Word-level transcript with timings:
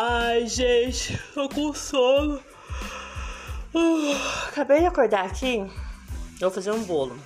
Ai, 0.00 0.46
gente, 0.46 1.18
tô 1.34 1.48
com 1.48 1.74
sono. 1.74 2.40
Uh, 3.74 4.16
acabei 4.46 4.78
de 4.78 4.86
acordar 4.86 5.24
aqui. 5.24 5.68
Vou 6.38 6.52
fazer 6.52 6.70
um 6.70 6.84
bolo. 6.84 7.18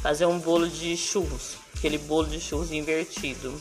Fazer 0.00 0.24
um 0.24 0.38
bolo 0.38 0.66
de 0.66 0.96
churros. 0.96 1.58
Aquele 1.76 1.98
bolo 1.98 2.26
de 2.26 2.40
churros 2.40 2.72
invertido. 2.72 3.54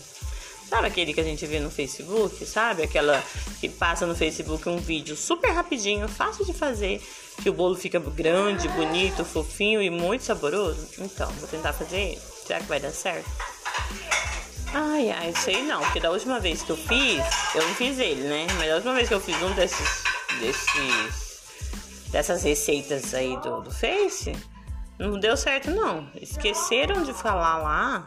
Sabe 0.69 0.87
aquele 0.87 1.13
que 1.13 1.19
a 1.19 1.23
gente 1.23 1.45
vê 1.45 1.59
no 1.59 1.69
Facebook? 1.69 2.45
Sabe? 2.45 2.83
Aquela 2.83 3.21
que 3.59 3.67
passa 3.67 4.05
no 4.05 4.15
Facebook 4.15 4.69
um 4.69 4.77
vídeo 4.77 5.17
super 5.17 5.51
rapidinho, 5.51 6.07
fácil 6.07 6.45
de 6.45 6.53
fazer, 6.53 7.05
que 7.43 7.49
o 7.49 7.53
bolo 7.53 7.75
fica 7.75 7.99
grande, 7.99 8.69
bonito, 8.69 9.25
fofinho 9.25 9.81
e 9.81 9.89
muito 9.89 10.23
saboroso? 10.23 10.87
Então, 10.97 11.29
vou 11.31 11.49
tentar 11.49 11.73
fazer 11.73 11.97
ele. 11.97 12.21
Será 12.47 12.61
que 12.61 12.67
vai 12.67 12.79
dar 12.79 12.91
certo? 12.91 13.29
Ai, 14.73 15.09
ai, 15.09 15.33
sei 15.35 15.63
não, 15.63 15.81
porque 15.81 15.99
da 15.99 16.11
última 16.11 16.39
vez 16.39 16.61
que 16.61 16.71
eu 16.71 16.77
fiz, 16.77 17.23
eu 17.55 17.67
não 17.67 17.73
fiz 17.73 17.97
ele, 17.97 18.21
né? 18.21 18.45
Mas 18.57 18.67
da 18.67 18.75
última 18.75 18.93
vez 18.93 19.07
que 19.07 19.13
eu 19.15 19.19
fiz 19.19 19.41
um 19.41 19.51
desses, 19.53 20.03
desses, 20.39 22.09
dessas 22.11 22.43
receitas 22.43 23.13
aí 23.13 23.35
do, 23.41 23.61
do 23.61 23.71
Face, 23.71 24.31
não 24.99 25.19
deu 25.19 25.35
certo 25.35 25.71
não. 25.71 26.07
Esqueceram 26.15 27.03
de 27.03 27.13
falar 27.13 27.57
lá 27.57 28.03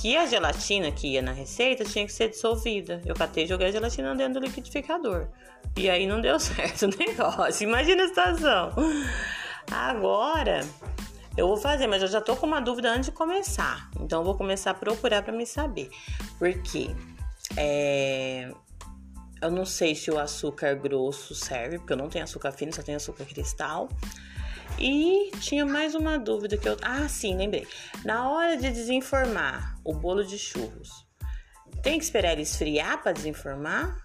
que 0.00 0.16
a 0.16 0.26
gelatina 0.26 0.92
que 0.92 1.08
ia 1.08 1.22
na 1.22 1.32
receita 1.32 1.84
tinha 1.84 2.06
que 2.06 2.12
ser 2.12 2.28
dissolvida. 2.28 3.02
Eu 3.04 3.14
catei 3.14 3.44
e 3.44 3.46
joguei 3.46 3.68
a 3.68 3.72
gelatina 3.72 4.14
dentro 4.14 4.40
do 4.40 4.46
liquidificador. 4.46 5.28
E 5.76 5.90
aí 5.90 6.06
não 6.06 6.20
deu 6.20 6.38
certo 6.40 6.86
o 6.86 6.98
negócio. 6.98 7.64
Imagina 7.64 8.04
a 8.04 8.08
situação. 8.08 8.72
Agora, 9.70 10.60
eu 11.38 11.46
vou 11.46 11.56
fazer, 11.56 11.86
mas 11.86 12.02
eu 12.02 12.08
já 12.08 12.20
tô 12.20 12.34
com 12.34 12.46
uma 12.46 12.60
dúvida 12.60 12.90
antes 12.90 13.06
de 13.06 13.12
começar. 13.12 13.88
Então 14.00 14.22
eu 14.22 14.24
vou 14.24 14.36
começar 14.36 14.72
a 14.72 14.74
procurar 14.74 15.22
para 15.22 15.32
me 15.32 15.46
saber. 15.46 15.88
Porque 16.36 16.90
é, 17.56 18.50
eu 19.40 19.48
não 19.48 19.64
sei 19.64 19.94
se 19.94 20.10
o 20.10 20.18
açúcar 20.18 20.74
grosso 20.74 21.36
serve, 21.36 21.78
porque 21.78 21.92
eu 21.92 21.96
não 21.96 22.08
tenho 22.08 22.24
açúcar 22.24 22.50
fino, 22.50 22.74
só 22.74 22.82
tenho 22.82 22.96
açúcar 22.96 23.24
cristal. 23.24 23.88
E 24.80 25.30
tinha 25.38 25.64
mais 25.64 25.94
uma 25.94 26.18
dúvida 26.18 26.56
que 26.56 26.68
eu. 26.68 26.76
Ah, 26.82 27.08
sim, 27.08 27.36
lembrei. 27.36 27.68
Na 28.04 28.28
hora 28.28 28.56
de 28.56 28.68
desenformar 28.68 29.78
o 29.84 29.94
bolo 29.94 30.24
de 30.24 30.36
churros, 30.36 31.06
tem 31.84 31.98
que 31.98 32.04
esperar 32.04 32.32
ele 32.32 32.42
esfriar 32.42 33.00
para 33.00 33.12
desenformar? 33.12 33.96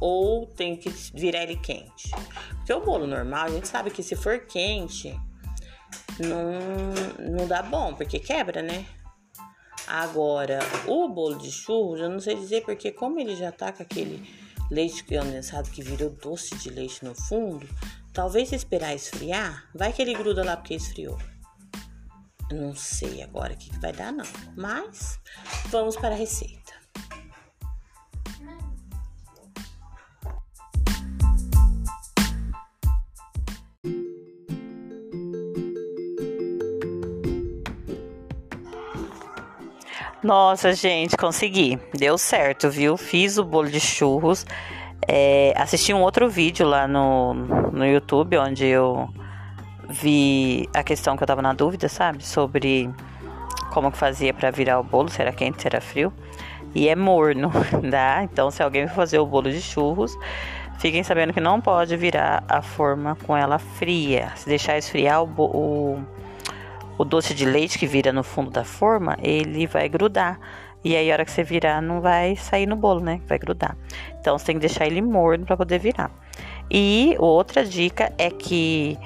Ou 0.00 0.46
tem 0.46 0.76
que 0.76 0.88
virar 1.12 1.42
ele 1.42 1.56
quente? 1.56 2.10
Porque 2.56 2.72
o 2.72 2.80
bolo 2.80 3.06
normal, 3.06 3.44
a 3.44 3.50
gente 3.50 3.68
sabe 3.68 3.90
que 3.90 4.02
se 4.02 4.16
for 4.16 4.46
quente, 4.46 5.14
não, 6.20 7.38
não 7.38 7.46
dá 7.46 7.62
bom, 7.62 7.94
porque 7.94 8.18
quebra, 8.18 8.62
né? 8.62 8.86
Agora, 9.86 10.58
o 10.86 11.08
bolo 11.08 11.38
de 11.38 11.50
churros, 11.50 12.00
eu 12.00 12.10
não 12.10 12.20
sei 12.20 12.34
dizer 12.34 12.62
porque, 12.64 12.92
como 12.92 13.18
ele 13.18 13.34
já 13.34 13.50
tá 13.50 13.72
com 13.72 13.82
aquele 13.82 14.28
leite 14.70 15.02
condensado 15.02 15.70
que 15.70 15.82
virou 15.82 16.10
doce 16.10 16.54
de 16.56 16.68
leite 16.68 17.04
no 17.04 17.14
fundo, 17.14 17.66
talvez 18.12 18.52
esperar 18.52 18.94
esfriar, 18.94 19.68
vai 19.74 19.92
que 19.92 20.02
ele 20.02 20.14
gruda 20.14 20.44
lá 20.44 20.56
porque 20.56 20.74
esfriou. 20.74 21.18
Não 22.52 22.74
sei 22.74 23.22
agora 23.22 23.54
o 23.54 23.56
que, 23.56 23.70
que 23.70 23.78
vai 23.78 23.92
dar, 23.92 24.12
não. 24.12 24.24
Mas 24.56 25.18
vamos 25.66 25.96
para 25.96 26.14
a 26.14 26.18
receita. 26.18 26.67
Nossa, 40.22 40.72
gente, 40.72 41.16
consegui. 41.16 41.78
Deu 41.96 42.18
certo, 42.18 42.68
viu? 42.68 42.96
Fiz 42.96 43.38
o 43.38 43.44
bolo 43.44 43.70
de 43.70 43.78
churros. 43.78 44.44
É, 45.06 45.54
assisti 45.56 45.94
um 45.94 46.02
outro 46.02 46.28
vídeo 46.28 46.66
lá 46.66 46.88
no, 46.88 47.34
no 47.34 47.86
YouTube, 47.86 48.36
onde 48.36 48.66
eu 48.66 49.08
vi 49.88 50.68
a 50.74 50.82
questão 50.82 51.16
que 51.16 51.22
eu 51.22 51.26
tava 51.26 51.40
na 51.40 51.52
dúvida, 51.52 51.88
sabe? 51.88 52.24
Sobre 52.24 52.90
como 53.72 53.92
que 53.92 53.96
fazia 53.96 54.34
para 54.34 54.50
virar 54.50 54.80
o 54.80 54.82
bolo, 54.82 55.08
se 55.08 55.22
era 55.22 55.32
quente, 55.32 55.62
se 55.62 55.68
era 55.68 55.80
frio. 55.80 56.12
E 56.74 56.88
é 56.88 56.96
morno, 56.96 57.52
tá? 57.88 58.24
Então, 58.24 58.50
se 58.50 58.60
alguém 58.60 58.88
for 58.88 58.96
fazer 58.96 59.20
o 59.20 59.26
bolo 59.26 59.50
de 59.50 59.62
churros, 59.62 60.18
fiquem 60.78 61.04
sabendo 61.04 61.32
que 61.32 61.40
não 61.40 61.60
pode 61.60 61.96
virar 61.96 62.42
a 62.48 62.60
forma 62.60 63.16
com 63.24 63.36
ela 63.36 63.58
fria. 63.60 64.32
Se 64.34 64.48
deixar 64.48 64.76
esfriar 64.76 65.22
o, 65.22 65.28
o 65.38 66.04
o 66.98 67.04
doce 67.04 67.32
de 67.32 67.44
leite 67.44 67.78
que 67.78 67.86
vira 67.86 68.12
no 68.12 68.24
fundo 68.24 68.50
da 68.50 68.64
forma, 68.64 69.16
ele 69.22 69.66
vai 69.66 69.88
grudar. 69.88 70.38
E 70.84 70.96
aí, 70.96 71.10
a 71.10 71.14
hora 71.14 71.24
que 71.24 71.30
você 71.30 71.42
virar, 71.42 71.80
não 71.80 72.00
vai 72.00 72.36
sair 72.36 72.66
no 72.66 72.76
bolo, 72.76 73.00
né? 73.00 73.20
Vai 73.26 73.38
grudar. 73.38 73.76
Então, 74.20 74.36
você 74.36 74.46
tem 74.46 74.56
que 74.56 74.60
deixar 74.60 74.86
ele 74.86 75.00
morno 75.00 75.46
para 75.46 75.56
poder 75.56 75.78
virar. 75.78 76.10
E 76.70 77.16
outra 77.18 77.64
dica 77.64 78.12
é 78.18 78.30
que 78.30 78.98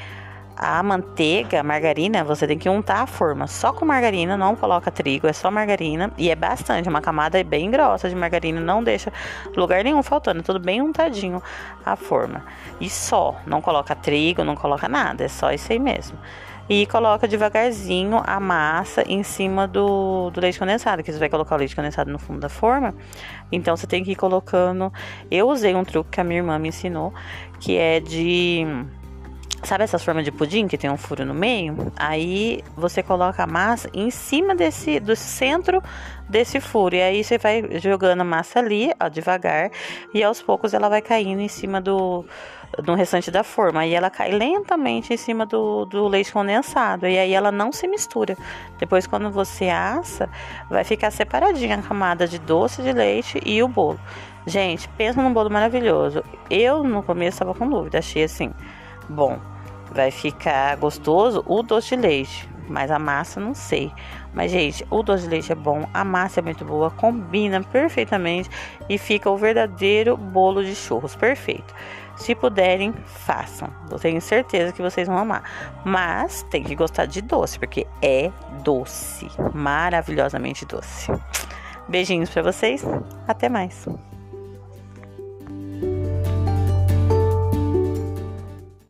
a 0.56 0.82
manteiga, 0.82 1.60
a 1.60 1.62
margarina, 1.62 2.22
você 2.22 2.46
tem 2.46 2.58
que 2.58 2.68
untar 2.68 3.02
a 3.02 3.06
forma 3.06 3.46
só 3.46 3.72
com 3.72 3.84
margarina, 3.84 4.36
não 4.36 4.54
coloca 4.54 4.90
trigo, 4.90 5.26
é 5.26 5.32
só 5.32 5.50
margarina 5.50 6.12
e 6.18 6.30
é 6.30 6.36
bastante, 6.36 6.88
uma 6.88 7.00
camada 7.00 7.42
bem 7.42 7.70
grossa 7.70 8.08
de 8.08 8.14
margarina, 8.14 8.60
não 8.60 8.84
deixa 8.84 9.10
lugar 9.56 9.82
nenhum 9.82 10.02
faltando, 10.02 10.40
é 10.40 10.42
tudo 10.42 10.60
bem 10.60 10.80
untadinho 10.82 11.42
a 11.84 11.96
forma. 11.96 12.44
E 12.80 12.88
só, 12.88 13.40
não 13.46 13.60
coloca 13.60 13.94
trigo, 13.96 14.44
não 14.44 14.54
coloca 14.54 14.88
nada, 14.88 15.24
é 15.24 15.28
só 15.28 15.50
isso 15.52 15.72
aí 15.72 15.78
mesmo 15.78 16.18
e 16.72 16.86
coloca 16.86 17.28
devagarzinho 17.28 18.22
a 18.24 18.40
massa 18.40 19.04
em 19.06 19.22
cima 19.22 19.68
do, 19.68 20.30
do 20.30 20.40
leite 20.40 20.58
condensado, 20.58 21.02
que 21.02 21.12
você 21.12 21.18
vai 21.18 21.28
colocar 21.28 21.54
o 21.54 21.58
leite 21.58 21.76
condensado 21.76 22.10
no 22.10 22.18
fundo 22.18 22.40
da 22.40 22.48
forma. 22.48 22.94
Então 23.52 23.76
você 23.76 23.86
tem 23.86 24.02
que 24.02 24.12
ir 24.12 24.16
colocando. 24.16 24.90
Eu 25.30 25.50
usei 25.50 25.74
um 25.74 25.84
truque 25.84 26.12
que 26.12 26.20
a 26.22 26.24
minha 26.24 26.40
irmã 26.40 26.58
me 26.58 26.70
ensinou, 26.70 27.12
que 27.60 27.76
é 27.76 28.00
de 28.00 28.66
Sabe 29.64 29.84
essas 29.84 30.02
formas 30.02 30.24
de 30.24 30.32
pudim 30.32 30.66
que 30.66 30.76
tem 30.76 30.90
um 30.90 30.96
furo 30.96 31.24
no 31.24 31.34
meio? 31.34 31.92
Aí 31.94 32.64
você 32.74 33.00
coloca 33.00 33.44
a 33.44 33.46
massa 33.46 33.88
em 33.94 34.10
cima 34.10 34.56
desse 34.56 34.98
do 34.98 35.14
centro 35.14 35.80
desse 36.28 36.58
furo 36.58 36.96
e 36.96 37.02
aí 37.02 37.22
você 37.22 37.36
vai 37.38 37.78
jogando 37.78 38.22
a 38.22 38.24
massa 38.24 38.58
ali, 38.58 38.90
ó, 38.98 39.08
devagar, 39.08 39.70
e 40.12 40.22
aos 40.24 40.40
poucos 40.40 40.74
ela 40.74 40.88
vai 40.88 41.02
caindo 41.02 41.40
em 41.40 41.48
cima 41.48 41.80
do 41.80 42.24
no 42.84 42.94
restante 42.94 43.30
da 43.30 43.42
forma. 43.42 43.80
Aí 43.80 43.94
ela 43.94 44.10
cai 44.10 44.30
lentamente 44.30 45.12
em 45.12 45.16
cima 45.16 45.44
do, 45.44 45.84
do 45.84 46.08
leite 46.08 46.32
condensado 46.32 47.06
e 47.06 47.18
aí 47.18 47.32
ela 47.32 47.52
não 47.52 47.72
se 47.72 47.86
mistura. 47.86 48.36
Depois 48.78 49.06
quando 49.06 49.30
você 49.30 49.68
assa, 49.68 50.28
vai 50.70 50.84
ficar 50.84 51.10
separadinha 51.10 51.76
a 51.76 51.82
camada 51.82 52.26
de 52.26 52.38
doce 52.38 52.82
de 52.82 52.92
leite 52.92 53.40
e 53.44 53.62
o 53.62 53.68
bolo. 53.68 54.00
Gente, 54.46 54.88
pensa 54.90 55.22
num 55.22 55.32
bolo 55.32 55.50
maravilhoso. 55.50 56.22
Eu 56.50 56.82
no 56.82 57.02
começo 57.02 57.36
estava 57.36 57.54
com 57.54 57.68
dúvida, 57.68 57.98
achei 57.98 58.24
assim, 58.24 58.52
bom, 59.08 59.38
vai 59.92 60.10
ficar 60.10 60.76
gostoso 60.76 61.44
o 61.46 61.62
doce 61.62 61.90
de 61.90 61.96
leite, 61.96 62.48
mas 62.68 62.90
a 62.90 62.98
massa 62.98 63.38
não 63.38 63.54
sei. 63.54 63.92
Mas 64.34 64.50
gente, 64.50 64.84
o 64.90 65.02
doce 65.02 65.24
de 65.24 65.28
leite 65.28 65.52
é 65.52 65.54
bom, 65.54 65.86
a 65.92 66.04
massa 66.04 66.40
é 66.40 66.42
muito 66.42 66.64
boa, 66.64 66.90
combina 66.90 67.62
perfeitamente 67.62 68.50
e 68.88 68.98
fica 68.98 69.30
o 69.30 69.36
verdadeiro 69.36 70.16
bolo 70.16 70.64
de 70.64 70.74
churros, 70.74 71.14
perfeito. 71.14 71.72
Se 72.16 72.34
puderem, 72.34 72.92
façam. 73.06 73.68
Eu 73.90 73.98
tenho 73.98 74.20
certeza 74.20 74.72
que 74.72 74.82
vocês 74.82 75.08
vão 75.08 75.18
amar. 75.18 75.42
Mas 75.84 76.42
tem 76.50 76.62
que 76.62 76.74
gostar 76.74 77.06
de 77.06 77.20
doce, 77.20 77.58
porque 77.58 77.86
é 78.00 78.30
doce, 78.62 79.28
maravilhosamente 79.54 80.64
doce. 80.64 81.10
Beijinhos 81.88 82.30
para 82.30 82.42
vocês. 82.42 82.84
Até 83.26 83.48
mais. 83.48 83.86